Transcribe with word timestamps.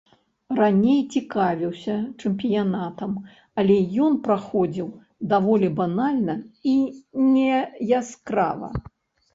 Раней 0.59 1.01
цікавіўся 1.17 1.97
чэмпіянатам, 2.21 3.13
але 3.63 3.77
ён 4.07 4.13
праходзіў 4.29 4.89
даволі 5.35 5.67
банальна 5.83 6.35
і 6.75 6.79
неяскрава. 7.33 8.69